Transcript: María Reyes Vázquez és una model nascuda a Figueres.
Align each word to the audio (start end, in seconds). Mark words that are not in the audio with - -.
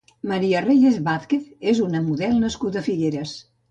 María 0.29 0.63
Reyes 0.67 0.97
Vázquez 1.09 1.53
és 1.75 1.85
una 1.91 2.05
model 2.09 2.37
nascuda 2.45 2.85
a 2.85 2.89
Figueres. 2.93 3.41